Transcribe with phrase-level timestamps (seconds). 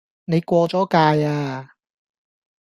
[0.25, 1.75] 你過左界呀